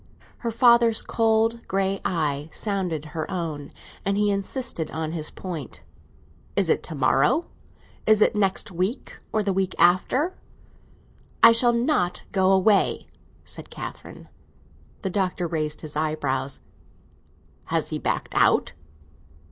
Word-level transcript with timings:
Her 0.39 0.49
father's 0.49 1.03
cold 1.03 1.67
grey 1.67 2.01
eye 2.03 2.49
sounded 2.51 3.05
her 3.13 3.29
own, 3.29 3.71
and 4.03 4.17
he 4.17 4.31
insisted 4.31 4.89
on 4.89 5.11
his 5.11 5.29
point. 5.29 5.83
"Is 6.55 6.71
it 6.71 6.81
to 6.85 6.95
morrow? 6.95 7.45
Is 8.07 8.19
it 8.19 8.35
next 8.35 8.71
week, 8.71 9.19
or 9.31 9.43
the 9.43 9.53
week 9.53 9.75
after?" 9.77 10.33
"I 11.43 11.51
shall 11.51 11.73
not 11.73 12.23
go 12.31 12.51
away!" 12.51 13.05
said 13.45 13.69
Catherine. 13.69 14.27
The 15.03 15.11
Doctor 15.11 15.47
raised 15.47 15.81
his 15.81 15.95
eyebrows. 15.95 16.61
"Has 17.65 17.89
he 17.91 17.99
backed 17.99 18.33
out?" 18.33 18.73